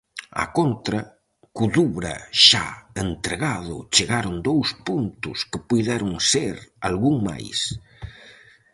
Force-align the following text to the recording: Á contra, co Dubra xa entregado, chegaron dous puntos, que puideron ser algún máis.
Á 0.43 0.45
contra, 0.57 0.99
co 1.55 1.63
Dubra 1.75 2.15
xa 2.47 2.67
entregado, 3.05 3.75
chegaron 3.95 4.35
dous 4.47 4.69
puntos, 4.87 5.37
que 5.49 5.59
puideron 5.69 6.11
ser 6.31 6.55
algún 6.89 7.15
máis. 7.27 7.59